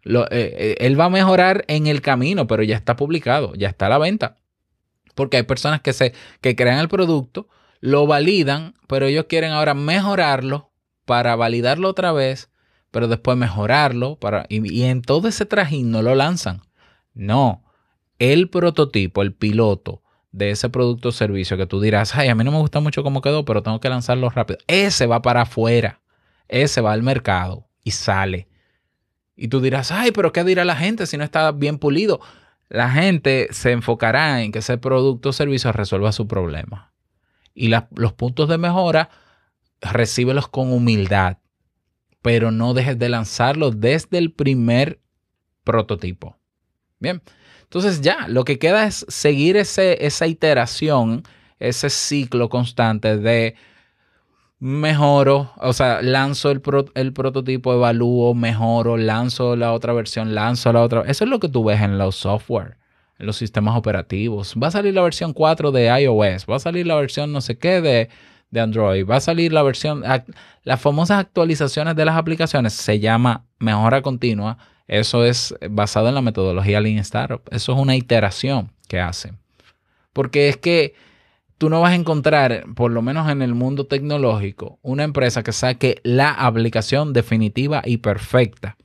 Eh, 0.05 0.27
eh, 0.31 0.77
él 0.79 0.99
va 0.99 1.07
a 1.07 1.11
mejorar 1.11 1.65
en 1.69 1.87
el 1.87 2.01
camino, 2.01 2.47
pero 2.47 2.63
ya 2.63 2.77
está 2.77 2.97
publicado, 2.97 3.55
ya 3.55 3.69
está 3.69 3.87
a 3.87 3.91
la 3.91 3.99
venta. 3.99 4.37
Porque 5.15 5.37
hay 5.37 5.43
personas 5.43 5.81
que, 5.81 5.93
se, 5.93 6.15
que 6.41 6.55
crean 6.55 6.79
el 6.79 6.89
producto, 6.89 7.49
lo 7.81 8.07
validan, 8.07 8.75
pero 8.87 9.07
ellos 9.07 9.27
quieren 9.29 9.53
ahora 9.53 9.75
mejorarlo 9.75 10.71
para 11.05 11.37
validarlo 11.37 11.89
otra 11.89 12.13
vez, 12.13 12.51
pero 12.91 13.09
después 13.09 13.37
mejorarlo 13.37 14.17
para, 14.17 14.47
y, 14.49 14.83
en 14.85 15.03
todo 15.03 15.29
ese 15.29 15.47
trajín 15.47 15.91
no 15.91 16.03
lo 16.03 16.15
lanzan. 16.15 16.63
No, 17.19 17.65
el 18.21 18.49
prototipo, 18.49 19.23
el 19.23 19.35
piloto 19.35 20.05
de 20.31 20.51
ese 20.51 20.71
producto 20.71 21.09
o 21.09 21.13
servicio 21.13 21.57
que 21.57 21.67
tú 21.67 21.81
dirás, 21.81 22.15
ay, 22.15 22.29
a 22.29 22.35
mí 22.37 22.45
no 22.45 22.53
me 22.53 22.59
gusta 22.59 22.79
mucho 22.79 23.03
cómo 23.03 23.21
quedó, 23.21 23.45
pero 23.45 23.65
tengo 23.65 23.81
que 23.81 23.89
lanzarlo 23.89 24.31
rápido. 24.31 24.61
Ese 24.69 25.07
va 25.07 25.21
para 25.21 25.43
afuera, 25.43 26.01
ese 26.47 26.81
va 26.81 26.93
al 26.93 27.03
mercado 27.03 27.67
y 27.83 27.91
sale. 27.91 28.47
Y 29.35 29.49
tú 29.49 29.61
dirás, 29.61 29.91
ay, 29.91 30.13
pero 30.13 30.33
¿qué 30.33 30.45
dirá 30.45 30.65
la 30.65 30.77
gente 30.77 31.07
si 31.07 31.17
no 31.17 31.25
está 31.25 31.51
bien 31.51 31.79
pulido? 31.79 32.21
La 32.69 32.89
gente 32.89 33.49
se 33.51 33.73
enfocará 33.73 34.43
en 34.45 34.53
que 34.53 34.61
ese 34.61 34.79
producto 34.79 35.31
o 35.31 35.33
servicio 35.33 35.73
resuelva 35.73 36.13
su 36.13 36.29
problema. 36.29 36.93
Y 37.53 37.69
los 37.69 38.13
puntos 38.13 38.49
de 38.49 38.59
mejora, 38.59 39.11
recíbelos 39.81 40.47
con 40.47 40.73
humildad, 40.73 41.39
pero 42.23 42.53
no 42.53 42.75
dejes 42.75 42.97
de 42.97 43.09
lanzarlos 43.09 43.81
desde 43.81 44.19
el 44.19 44.33
primer 44.33 45.01
prototipo. 45.65 46.38
Bien, 47.01 47.23
entonces 47.63 48.01
ya, 48.01 48.27
lo 48.29 48.45
que 48.45 48.59
queda 48.59 48.87
es 48.87 49.05
seguir 49.09 49.57
ese, 49.57 50.05
esa 50.07 50.27
iteración, 50.27 51.23
ese 51.59 51.91
ciclo 51.91 52.49
constante 52.49 53.17
de 53.19 53.55
mejoro, 54.61 55.53
o 55.57 55.73
sea, 55.73 56.03
lanzo 56.03 56.51
el, 56.51 56.63
el, 56.95 57.13
prototipo, 57.13 57.75
evalúo, 57.75 58.35
mejoro, 58.35 58.97
lanzo 58.97 59.55
la 59.55 59.73
otra 59.73 59.93
versión, 59.93 60.35
lanzo 60.35 60.73
la 60.73 60.83
otra. 60.83 61.03
Eso 61.03 61.25
es 61.25 61.31
lo 61.31 61.39
que 61.39 61.49
tú 61.49 61.65
ves 61.65 61.81
en 61.81 61.99
los 61.99 62.17
software, 62.17 62.77
en 63.19 63.27
los 63.27 63.37
sistemas 63.37 63.77
operativos. 63.77 64.55
Va 64.61 64.69
a 64.69 64.71
salir 64.73 64.95
la 64.95 65.03
versión 65.03 65.33
4 65.33 65.71
de 65.71 65.87
iOS, 66.03 66.47
va 66.51 66.57
a 66.57 66.61
salir 66.61 66.87
la 66.87 66.97
versión 66.97 67.33
no 67.33 67.41
sé 67.41 67.59
qué 67.59 67.81
de, 67.81 68.09
de 68.51 68.61
Android, 68.61 69.07
va 69.07 69.17
a 69.17 69.21
salir 69.21 69.53
la 69.53 69.63
versión, 69.63 70.03
las 70.65 70.81
famosas 70.81 71.21
actualizaciones 71.21 71.95
de 71.95 72.05
las 72.05 72.17
aplicaciones, 72.17 72.73
se 72.73 72.99
llama 72.99 73.45
mejora 73.59 74.03
continua. 74.03 74.59
Eso 74.89 75.25
es 75.25 75.55
basado 75.71 76.09
en 76.09 76.15
la 76.15 76.23
metodología 76.23 76.81
Lean 76.81 76.99
Startup. 76.99 77.43
Eso 77.51 77.73
es 77.73 77.79
una 77.79 77.95
iteración 77.95 78.73
que 78.89 78.99
hacen. 78.99 79.39
Porque 80.15 80.49
es 80.49 80.57
que 80.57 80.95
tú 81.59 81.69
no 81.69 81.83
vas 81.83 81.93
a 81.93 81.97
encontrar, 81.97 82.65
por 82.75 82.91
lo 82.91 83.03
menos 83.03 83.31
en 83.31 83.43
el 83.43 83.55
mundo 83.55 83.87
tecnológico, 83.87 84.79
una 84.83 85.05
empresa 85.05 85.43
que 85.43 85.53
saque 85.53 86.01
la 86.05 86.31
aplicación 86.31 87.13
definitiva 87.13 87.83
y 87.85 87.99
perfecta. 87.99 88.77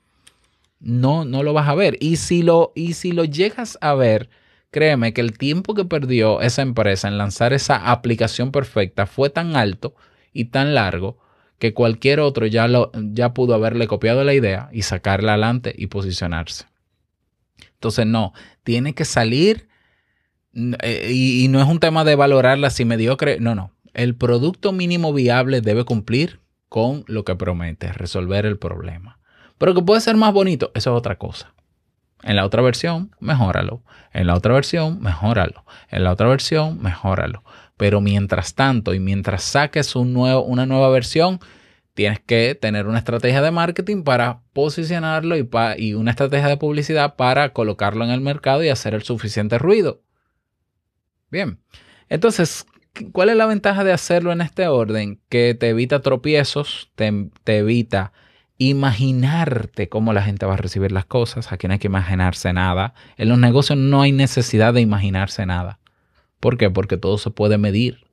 No, 0.80 1.24
no 1.24 1.42
lo 1.44 1.54
vas 1.54 1.70
a 1.70 1.76
ver. 1.76 1.98
Y 2.02 2.18
si 2.18 2.44
lo, 2.44 2.74
y 2.76 2.94
si 2.94 3.14
lo 3.14 3.24
llegas 3.24 3.78
a 3.80 3.94
ver, 3.94 4.30
créeme 4.72 5.14
que 5.14 5.22
el 5.22 5.38
tiempo 5.38 5.74
que 5.74 5.86
perdió 5.86 6.42
esa 6.42 6.64
empresa 6.64 7.08
en 7.08 7.18
lanzar 7.18 7.54
esa 7.54 7.92
aplicación 7.92 8.52
perfecta 8.52 9.06
fue 9.06 9.30
tan 9.30 9.56
alto 9.56 9.96
y 10.34 10.46
tan 10.46 10.74
largo 10.74 11.18
que 11.64 11.74
cualquier 11.74 12.20
otro 12.20 12.46
ya, 12.46 12.68
lo, 12.68 12.92
ya 12.94 13.34
pudo 13.34 13.54
haberle 13.54 13.88
copiado 13.88 14.26
la 14.26 14.34
idea 14.34 14.68
y 14.74 14.82
sacarla 14.82 15.32
adelante 15.32 15.74
y 15.78 15.88
posicionarse. 15.88 16.66
Entonces, 17.76 18.06
no, 18.06 18.34
tiene 18.64 18.94
que 18.94 19.06
salir 19.06 19.70
eh, 20.54 21.10
y, 21.10 21.48
no 21.48 21.62
es 21.62 21.68
un 21.70 21.80
tema 21.80 22.04
de 22.04 22.16
valorarla 22.16 22.70
si 22.70 22.84
mediocre, 22.84 23.40
no, 23.40 23.56
no. 23.56 23.72
El 23.94 24.14
producto 24.14 24.74
mínimo 24.74 25.14
viable 25.14 25.62
debe 25.62 25.86
cumplir 25.86 26.42
con 26.68 27.06
lo 27.08 27.24
que 27.24 27.38
promete, 27.38 27.94
resolver 27.94 28.46
el 28.46 28.58
problema. 28.58 29.20
Pero 29.58 29.74
que 29.74 29.84
puede 29.84 30.02
ser 30.02 30.18
más 30.18 30.34
bonito, 30.34 30.70
eso 30.76 30.94
es 30.94 30.98
otra 30.98 31.18
cosa. 31.18 31.53
En 32.24 32.36
la 32.36 32.46
otra 32.46 32.62
versión, 32.62 33.12
mejóralo. 33.20 33.84
En 34.14 34.28
la 34.28 34.36
otra 34.36 34.54
versión, 34.54 35.02
mejóralo. 35.02 35.66
En 35.90 36.04
la 36.04 36.12
otra 36.12 36.28
versión, 36.28 36.82
mejóralo. 36.82 37.44
Pero 37.78 38.02
mientras 38.02 38.56
tanto 38.56 38.94
y 38.94 39.00
mientras 39.00 39.44
saques 39.44 39.96
un 39.96 40.14
nuevo, 40.14 40.44
una 40.44 40.66
nueva 40.66 40.90
versión, 40.90 41.40
tienes 41.94 42.20
que 42.20 42.56
tener 42.56 42.88
una 42.88 43.00
estrategia 43.00 43.42
de 43.42 43.52
marketing 43.52 44.04
para 44.04 44.42
posicionarlo 44.54 45.38
y, 45.38 45.50
y 45.78 45.94
una 45.94 46.12
estrategia 46.12 46.48
de 46.48 46.58
publicidad 46.58 47.16
para 47.16 47.54
colocarlo 47.54 48.04
en 48.04 48.12
el 48.12 48.22
mercado 48.22 48.64
y 48.64 48.70
hacer 48.70 48.94
el 48.94 49.04
suficiente 49.04 49.58
ruido. 49.58 50.02
Bien, 51.30 51.60
entonces, 52.10 52.66
¿cuál 53.12 53.30
es 53.30 53.36
la 53.36 53.46
ventaja 53.46 53.84
de 53.84 53.92
hacerlo 53.92 54.32
en 54.32 54.42
este 54.42 54.68
orden? 54.68 55.20
Que 55.30 55.56
te 55.56 55.70
evita 55.70 56.02
tropiezos, 56.02 56.92
te, 56.96 57.30
evita 57.46 58.14
imaginarte 58.70 59.90
cómo 59.90 60.14
la 60.14 60.22
gente 60.22 60.46
va 60.46 60.54
a 60.54 60.58
recibir 60.58 60.92
las 60.92 61.06
cosas. 61.06 61.52
Aquí 61.52 61.68
no 61.68 61.74
hay 61.74 61.80
que 61.80 61.88
imaginarse 61.88 62.54
nada. 62.54 62.94
En 63.18 63.30
los 63.30 63.38
negocios 63.38 63.78
no 63.78 64.02
hay 64.02 64.12
necesidad 64.12 64.74
de 64.74 64.82
imaginarse 64.82 65.46
nada. 65.46 65.80
¿Por 66.40 66.58
qué? 66.58 66.70
Porque 66.70 66.98
todo 66.98 67.18
se 67.18 67.32
puede 67.32 67.58
medir. 67.58 68.06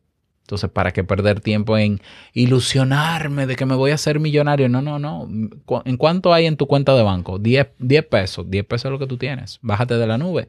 Entonces, 0.42 0.70
¿para 0.70 0.92
qué 0.92 1.04
perder 1.04 1.40
tiempo 1.40 1.78
en 1.78 2.00
ilusionarme 2.32 3.46
de 3.46 3.54
que 3.54 3.66
me 3.66 3.76
voy 3.76 3.92
a 3.92 3.94
hacer 3.94 4.18
millonario? 4.18 4.68
No, 4.68 4.82
no, 4.82 4.98
no. 4.98 5.28
¿En 5.84 5.96
cuánto 5.96 6.32
hay 6.32 6.46
en 6.46 6.56
tu 6.56 6.66
cuenta 6.66 6.94
de 6.94 7.02
banco? 7.02 7.38
10, 7.38 7.68
10 7.78 8.06
pesos. 8.06 8.50
10 8.50 8.64
pesos 8.64 8.86
es 8.86 8.90
lo 8.90 8.98
que 8.98 9.06
tú 9.06 9.16
tienes. 9.16 9.58
Bájate 9.62 9.94
de 9.94 10.06
la 10.06 10.18
nube. 10.18 10.48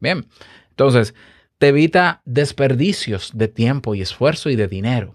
Bien. 0.00 0.26
Entonces, 0.70 1.14
te 1.58 1.68
evita 1.68 2.22
desperdicios 2.24 3.30
de 3.34 3.48
tiempo 3.48 3.94
y 3.94 4.02
esfuerzo 4.02 4.50
y 4.50 4.56
de 4.56 4.68
dinero 4.68 5.14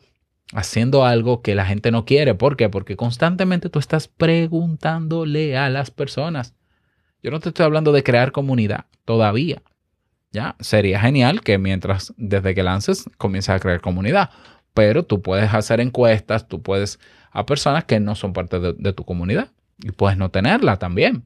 haciendo 0.53 1.05
algo 1.05 1.41
que 1.41 1.55
la 1.55 1.65
gente 1.65 1.91
no 1.91 2.05
quiere. 2.05 2.35
¿Por 2.35 2.57
qué? 2.57 2.69
Porque 2.69 2.95
constantemente 2.95 3.69
tú 3.69 3.79
estás 3.79 4.07
preguntándole 4.07 5.57
a 5.57 5.69
las 5.69 5.91
personas. 5.91 6.53
Yo 7.23 7.31
no 7.31 7.39
te 7.39 7.49
estoy 7.49 7.65
hablando 7.65 7.91
de 7.91 8.03
crear 8.03 8.31
comunidad 8.31 8.85
todavía. 9.05 9.61
Ya, 10.31 10.55
sería 10.59 10.99
genial 10.99 11.41
que 11.41 11.57
mientras, 11.57 12.13
desde 12.17 12.55
que 12.55 12.63
lances, 12.63 13.09
comiences 13.17 13.49
a 13.49 13.59
crear 13.59 13.81
comunidad. 13.81 14.29
Pero 14.73 15.03
tú 15.03 15.21
puedes 15.21 15.53
hacer 15.53 15.81
encuestas, 15.81 16.47
tú 16.47 16.61
puedes 16.61 16.99
a 17.31 17.45
personas 17.45 17.83
que 17.83 17.99
no 17.99 18.15
son 18.15 18.33
parte 18.33 18.59
de, 18.59 18.73
de 18.73 18.93
tu 18.93 19.03
comunidad 19.03 19.51
y 19.79 19.91
puedes 19.91 20.17
no 20.17 20.29
tenerla 20.31 20.77
también. 20.77 21.23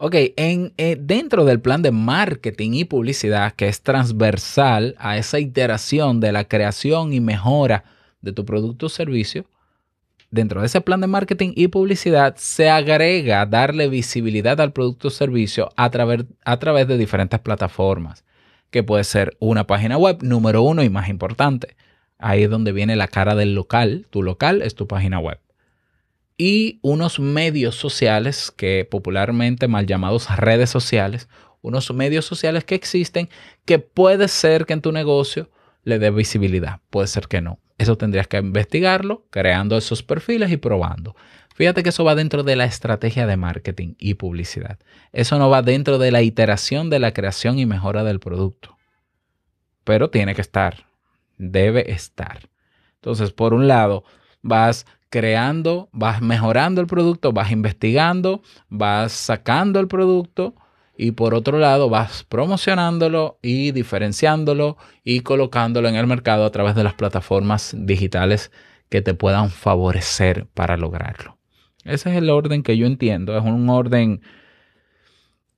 Ok, 0.00 0.14
en, 0.36 0.72
eh, 0.76 0.96
dentro 0.96 1.44
del 1.44 1.60
plan 1.60 1.82
de 1.82 1.90
marketing 1.90 2.70
y 2.74 2.84
publicidad 2.84 3.54
que 3.54 3.66
es 3.66 3.82
transversal 3.82 4.94
a 4.96 5.18
esa 5.18 5.40
iteración 5.40 6.20
de 6.20 6.30
la 6.30 6.44
creación 6.44 7.12
y 7.12 7.18
mejora 7.18 7.82
de 8.20 8.32
tu 8.32 8.44
producto 8.44 8.86
o 8.86 8.90
servicio, 8.90 9.46
dentro 10.30 10.60
de 10.60 10.68
ese 10.68 10.80
plan 10.82 11.00
de 11.00 11.08
marketing 11.08 11.50
y 11.56 11.66
publicidad 11.66 12.36
se 12.36 12.70
agrega 12.70 13.44
darle 13.44 13.88
visibilidad 13.88 14.60
al 14.60 14.72
producto 14.72 15.08
o 15.08 15.10
servicio 15.10 15.70
a, 15.76 15.86
a 16.44 16.58
través 16.60 16.86
de 16.86 16.96
diferentes 16.96 17.40
plataformas, 17.40 18.24
que 18.70 18.84
puede 18.84 19.02
ser 19.02 19.36
una 19.40 19.66
página 19.66 19.98
web, 19.98 20.18
número 20.22 20.62
uno 20.62 20.84
y 20.84 20.90
más 20.90 21.08
importante. 21.08 21.74
Ahí 22.18 22.44
es 22.44 22.50
donde 22.50 22.70
viene 22.70 22.94
la 22.94 23.08
cara 23.08 23.34
del 23.34 23.56
local. 23.56 24.06
Tu 24.10 24.22
local 24.22 24.62
es 24.62 24.76
tu 24.76 24.86
página 24.86 25.18
web 25.18 25.40
y 26.38 26.78
unos 26.82 27.18
medios 27.18 27.74
sociales 27.74 28.52
que 28.56 28.86
popularmente 28.88 29.66
mal 29.66 29.86
llamados 29.86 30.34
redes 30.36 30.70
sociales, 30.70 31.28
unos 31.60 31.92
medios 31.92 32.24
sociales 32.24 32.64
que 32.64 32.76
existen 32.76 33.28
que 33.64 33.80
puede 33.80 34.28
ser 34.28 34.64
que 34.64 34.72
en 34.72 34.80
tu 34.80 34.92
negocio 34.92 35.50
le 35.82 35.98
dé 35.98 36.10
visibilidad, 36.10 36.80
puede 36.90 37.08
ser 37.08 37.26
que 37.26 37.40
no. 37.40 37.58
Eso 37.76 37.96
tendrías 37.96 38.28
que 38.28 38.38
investigarlo, 38.38 39.26
creando 39.30 39.76
esos 39.76 40.02
perfiles 40.02 40.50
y 40.50 40.56
probando. 40.56 41.14
Fíjate 41.54 41.82
que 41.82 41.88
eso 41.88 42.04
va 42.04 42.14
dentro 42.14 42.44
de 42.44 42.54
la 42.54 42.64
estrategia 42.64 43.26
de 43.26 43.36
marketing 43.36 43.94
y 43.98 44.14
publicidad. 44.14 44.78
Eso 45.12 45.38
no 45.38 45.50
va 45.50 45.62
dentro 45.62 45.98
de 45.98 46.12
la 46.12 46.22
iteración 46.22 46.88
de 46.88 47.00
la 47.00 47.12
creación 47.12 47.58
y 47.58 47.66
mejora 47.66 48.04
del 48.04 48.20
producto. 48.20 48.76
Pero 49.82 50.10
tiene 50.10 50.36
que 50.36 50.40
estar, 50.40 50.86
debe 51.36 51.92
estar. 51.92 52.48
Entonces, 52.96 53.32
por 53.32 53.54
un 53.54 53.66
lado, 53.66 54.04
vas 54.42 54.86
creando, 55.10 55.88
vas 55.92 56.20
mejorando 56.20 56.80
el 56.80 56.86
producto, 56.86 57.32
vas 57.32 57.50
investigando, 57.50 58.42
vas 58.68 59.12
sacando 59.12 59.80
el 59.80 59.88
producto 59.88 60.54
y 60.96 61.12
por 61.12 61.34
otro 61.34 61.58
lado 61.58 61.88
vas 61.88 62.24
promocionándolo 62.24 63.38
y 63.40 63.70
diferenciándolo 63.72 64.76
y 65.04 65.20
colocándolo 65.20 65.88
en 65.88 65.94
el 65.94 66.06
mercado 66.06 66.44
a 66.44 66.50
través 66.50 66.74
de 66.74 66.84
las 66.84 66.94
plataformas 66.94 67.74
digitales 67.78 68.50
que 68.88 69.00
te 69.00 69.14
puedan 69.14 69.50
favorecer 69.50 70.46
para 70.54 70.76
lograrlo. 70.76 71.38
Ese 71.84 72.10
es 72.10 72.16
el 72.16 72.28
orden 72.30 72.62
que 72.62 72.76
yo 72.76 72.86
entiendo, 72.86 73.36
es 73.38 73.44
un 73.44 73.68
orden 73.70 74.20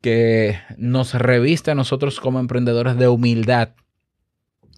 que 0.00 0.58
nos 0.76 1.14
reviste 1.14 1.70
a 1.70 1.74
nosotros 1.74 2.20
como 2.20 2.38
emprendedores 2.38 2.96
de 2.96 3.08
humildad, 3.08 3.70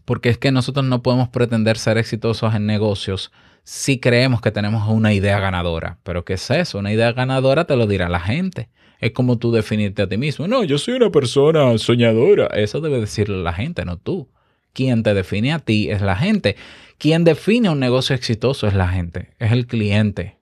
porque 0.04 0.30
es 0.30 0.38
que 0.38 0.52
nosotros 0.52 0.84
no 0.84 1.02
podemos 1.02 1.28
pretender 1.28 1.78
ser 1.78 1.98
exitosos 1.98 2.54
en 2.54 2.66
negocios 2.66 3.32
si 3.64 4.00
creemos 4.00 4.40
que 4.40 4.50
tenemos 4.50 4.88
una 4.88 5.12
idea 5.12 5.38
ganadora. 5.38 5.98
Pero 6.02 6.24
¿qué 6.24 6.34
es 6.34 6.50
eso? 6.50 6.78
Una 6.78 6.92
idea 6.92 7.12
ganadora 7.12 7.64
te 7.64 7.76
lo 7.76 7.86
dirá 7.86 8.08
la 8.08 8.20
gente. 8.20 8.68
Es 8.98 9.12
como 9.12 9.38
tú 9.38 9.50
definirte 9.52 10.02
a 10.02 10.08
ti 10.08 10.16
mismo. 10.16 10.46
No, 10.46 10.64
yo 10.64 10.78
soy 10.78 10.94
una 10.94 11.10
persona 11.10 11.76
soñadora. 11.78 12.46
Eso 12.48 12.80
debe 12.80 13.00
decirle 13.00 13.42
la 13.42 13.52
gente, 13.52 13.84
no 13.84 13.96
tú. 13.96 14.30
Quien 14.72 15.02
te 15.02 15.14
define 15.14 15.52
a 15.52 15.58
ti 15.58 15.90
es 15.90 16.00
la 16.00 16.16
gente. 16.16 16.56
Quien 16.98 17.24
define 17.24 17.68
un 17.68 17.80
negocio 17.80 18.14
exitoso 18.14 18.66
es 18.66 18.74
la 18.74 18.88
gente, 18.88 19.34
es 19.38 19.52
el 19.52 19.66
cliente. 19.66 20.38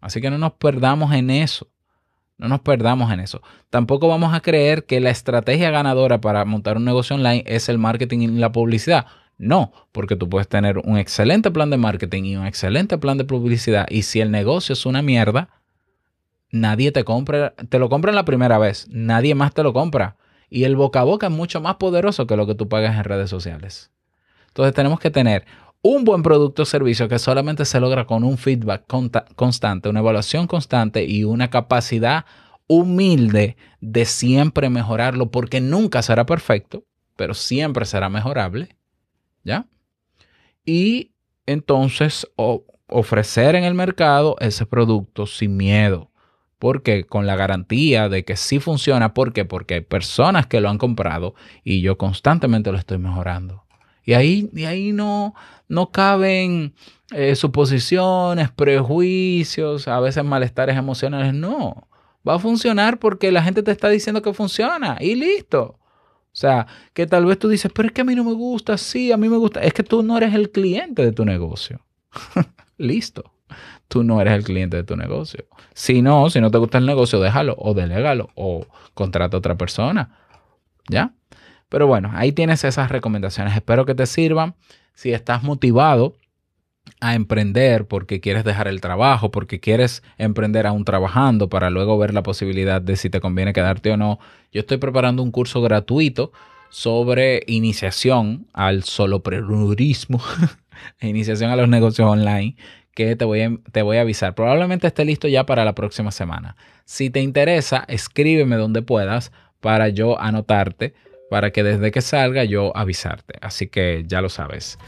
Así 0.00 0.20
que 0.20 0.30
no 0.30 0.38
nos 0.38 0.54
perdamos 0.54 1.12
en 1.12 1.30
eso. 1.30 1.68
No 2.38 2.48
nos 2.48 2.60
perdamos 2.60 3.12
en 3.12 3.20
eso. 3.20 3.42
Tampoco 3.68 4.06
vamos 4.08 4.32
a 4.32 4.40
creer 4.40 4.84
que 4.84 5.00
la 5.00 5.10
estrategia 5.10 5.70
ganadora 5.70 6.20
para 6.20 6.44
montar 6.44 6.76
un 6.76 6.84
negocio 6.84 7.16
online 7.16 7.42
es 7.46 7.68
el 7.68 7.78
marketing 7.78 8.18
y 8.20 8.26
la 8.28 8.52
publicidad. 8.52 9.06
No, 9.38 9.72
porque 9.92 10.16
tú 10.16 10.28
puedes 10.28 10.48
tener 10.48 10.78
un 10.78 10.98
excelente 10.98 11.52
plan 11.52 11.70
de 11.70 11.76
marketing 11.76 12.24
y 12.24 12.36
un 12.36 12.46
excelente 12.46 12.98
plan 12.98 13.18
de 13.18 13.24
publicidad 13.24 13.86
y 13.88 14.02
si 14.02 14.20
el 14.20 14.32
negocio 14.32 14.72
es 14.72 14.84
una 14.84 15.00
mierda, 15.00 15.48
nadie 16.50 16.90
te 16.90 17.04
compra, 17.04 17.54
te 17.68 17.78
lo 17.78 17.88
compra 17.88 18.10
en 18.10 18.16
la 18.16 18.24
primera 18.24 18.58
vez, 18.58 18.88
nadie 18.90 19.36
más 19.36 19.54
te 19.54 19.62
lo 19.62 19.72
compra. 19.72 20.16
Y 20.50 20.64
el 20.64 20.74
boca 20.74 21.00
a 21.00 21.04
boca 21.04 21.28
es 21.28 21.32
mucho 21.32 21.60
más 21.60 21.76
poderoso 21.76 22.26
que 22.26 22.36
lo 22.36 22.46
que 22.46 22.56
tú 22.56 22.68
pagas 22.68 22.96
en 22.96 23.04
redes 23.04 23.30
sociales. 23.30 23.92
Entonces 24.48 24.74
tenemos 24.74 24.98
que 24.98 25.10
tener 25.10 25.46
un 25.82 26.02
buen 26.02 26.24
producto 26.24 26.62
o 26.62 26.66
servicio 26.66 27.08
que 27.08 27.20
solamente 27.20 27.64
se 27.64 27.78
logra 27.78 28.06
con 28.06 28.24
un 28.24 28.38
feedback 28.38 28.86
constante, 29.36 29.88
una 29.88 30.00
evaluación 30.00 30.48
constante 30.48 31.04
y 31.04 31.22
una 31.22 31.48
capacidad 31.48 32.24
humilde 32.66 33.56
de 33.80 34.04
siempre 34.04 34.68
mejorarlo 34.68 35.30
porque 35.30 35.60
nunca 35.60 36.02
será 36.02 36.26
perfecto, 36.26 36.84
pero 37.14 37.34
siempre 37.34 37.84
será 37.84 38.08
mejorable 38.08 38.77
¿ya? 39.44 39.66
Y 40.64 41.12
entonces 41.46 42.26
ofrecer 42.88 43.54
en 43.54 43.64
el 43.64 43.74
mercado 43.74 44.36
ese 44.40 44.66
producto 44.66 45.26
sin 45.26 45.56
miedo. 45.56 46.10
Porque 46.58 47.04
con 47.04 47.26
la 47.26 47.36
garantía 47.36 48.08
de 48.08 48.24
que 48.24 48.36
sí 48.36 48.58
funciona. 48.58 49.14
¿Por 49.14 49.32
qué? 49.32 49.44
Porque 49.44 49.74
hay 49.74 49.80
personas 49.80 50.46
que 50.48 50.60
lo 50.60 50.68
han 50.68 50.78
comprado 50.78 51.34
y 51.62 51.82
yo 51.82 51.96
constantemente 51.96 52.72
lo 52.72 52.78
estoy 52.78 52.98
mejorando. 52.98 53.64
Y 54.04 54.14
ahí, 54.14 54.50
y 54.52 54.64
ahí 54.64 54.92
no, 54.92 55.34
no 55.68 55.92
caben 55.92 56.74
eh, 57.12 57.36
suposiciones, 57.36 58.50
prejuicios, 58.50 59.86
a 59.86 60.00
veces 60.00 60.24
malestares 60.24 60.76
emocionales. 60.76 61.32
No, 61.32 61.88
va 62.26 62.34
a 62.34 62.38
funcionar 62.38 62.98
porque 62.98 63.30
la 63.30 63.42
gente 63.42 63.62
te 63.62 63.70
está 63.70 63.88
diciendo 63.88 64.20
que 64.22 64.32
funciona 64.32 64.96
y 65.00 65.14
listo. 65.14 65.78
O 66.38 66.40
sea, 66.40 66.68
que 66.94 67.04
tal 67.04 67.26
vez 67.26 67.36
tú 67.36 67.48
dices, 67.48 67.68
pero 67.74 67.88
es 67.88 67.92
que 67.92 68.02
a 68.02 68.04
mí 68.04 68.14
no 68.14 68.22
me 68.22 68.32
gusta, 68.32 68.78
sí, 68.78 69.10
a 69.10 69.16
mí 69.16 69.28
me 69.28 69.38
gusta. 69.38 69.58
Es 69.58 69.72
que 69.72 69.82
tú 69.82 70.04
no 70.04 70.16
eres 70.16 70.32
el 70.34 70.52
cliente 70.52 71.04
de 71.04 71.10
tu 71.10 71.24
negocio. 71.24 71.80
listo. 72.78 73.32
Tú 73.88 74.04
no 74.04 74.20
eres 74.20 74.34
el 74.34 74.44
cliente 74.44 74.76
de 74.76 74.84
tu 74.84 74.94
negocio. 74.94 75.46
Si 75.74 76.00
no, 76.00 76.30
si 76.30 76.40
no 76.40 76.52
te 76.52 76.58
gusta 76.58 76.78
el 76.78 76.86
negocio, 76.86 77.18
déjalo 77.18 77.56
o 77.58 77.74
delégalo 77.74 78.28
o 78.36 78.64
contrata 78.94 79.36
a 79.36 79.38
otra 79.38 79.56
persona. 79.56 80.16
¿Ya? 80.88 81.12
Pero 81.68 81.88
bueno, 81.88 82.12
ahí 82.14 82.30
tienes 82.30 82.62
esas 82.62 82.88
recomendaciones. 82.92 83.56
Espero 83.56 83.84
que 83.84 83.96
te 83.96 84.06
sirvan. 84.06 84.54
Si 84.94 85.10
estás 85.10 85.42
motivado 85.42 86.14
a 87.00 87.14
emprender 87.14 87.86
porque 87.86 88.20
quieres 88.20 88.44
dejar 88.44 88.68
el 88.68 88.80
trabajo, 88.80 89.30
porque 89.30 89.60
quieres 89.60 90.02
emprender 90.18 90.66
aún 90.66 90.84
trabajando 90.84 91.48
para 91.48 91.70
luego 91.70 91.98
ver 91.98 92.12
la 92.12 92.22
posibilidad 92.22 92.82
de 92.82 92.96
si 92.96 93.10
te 93.10 93.20
conviene 93.20 93.52
quedarte 93.52 93.90
o 93.90 93.96
no, 93.96 94.18
yo 94.52 94.60
estoy 94.60 94.78
preparando 94.78 95.22
un 95.22 95.30
curso 95.30 95.62
gratuito 95.62 96.32
sobre 96.70 97.42
iniciación 97.46 98.46
al 98.52 98.84
soloprenurismo, 98.84 100.20
iniciación 101.00 101.50
a 101.50 101.56
los 101.56 101.68
negocios 101.68 102.08
online, 102.08 102.56
que 102.94 103.14
te 103.14 103.24
voy, 103.24 103.42
a, 103.42 103.52
te 103.70 103.82
voy 103.82 103.98
a 103.98 104.00
avisar. 104.00 104.34
Probablemente 104.34 104.86
esté 104.86 105.04
listo 105.04 105.28
ya 105.28 105.46
para 105.46 105.64
la 105.64 105.74
próxima 105.74 106.10
semana. 106.10 106.56
Si 106.84 107.10
te 107.10 107.20
interesa, 107.20 107.84
escríbeme 107.86 108.56
donde 108.56 108.82
puedas 108.82 109.30
para 109.60 109.88
yo 109.88 110.20
anotarte, 110.20 110.94
para 111.30 111.50
que 111.52 111.62
desde 111.62 111.90
que 111.90 112.00
salga 112.00 112.44
yo 112.44 112.76
avisarte. 112.76 113.34
Así 113.40 113.68
que 113.68 114.04
ya 114.06 114.20
lo 114.20 114.28
sabes. 114.28 114.78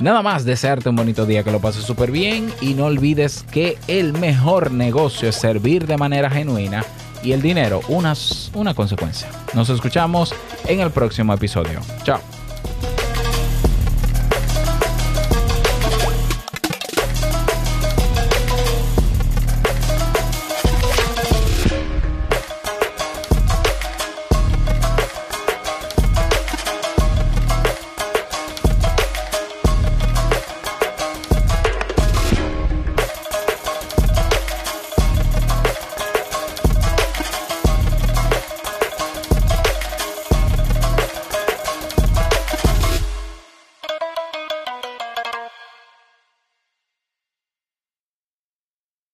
Nada 0.00 0.22
más 0.22 0.44
desearte 0.44 0.88
un 0.88 0.96
bonito 0.96 1.26
día, 1.26 1.42
que 1.42 1.50
lo 1.50 1.60
pases 1.60 1.84
súper 1.84 2.12
bien 2.12 2.52
y 2.60 2.74
no 2.74 2.84
olvides 2.84 3.44
que 3.50 3.78
el 3.88 4.12
mejor 4.12 4.70
negocio 4.70 5.28
es 5.28 5.36
servir 5.36 5.86
de 5.86 5.96
manera 5.96 6.30
genuina 6.30 6.84
y 7.22 7.32
el 7.32 7.42
dinero 7.42 7.80
una, 7.88 8.14
una 8.54 8.74
consecuencia. 8.74 9.28
Nos 9.54 9.70
escuchamos 9.70 10.32
en 10.68 10.80
el 10.80 10.90
próximo 10.92 11.34
episodio. 11.34 11.80
Chao. 12.04 12.37